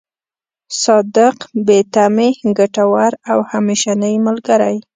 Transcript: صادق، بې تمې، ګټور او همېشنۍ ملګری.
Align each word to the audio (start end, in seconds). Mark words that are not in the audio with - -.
صادق، 0.83 1.37
بې 1.65 1.79
تمې، 1.93 2.29
ګټور 2.57 3.11
او 3.31 3.37
همېشنۍ 3.51 4.15
ملګری. 4.27 4.75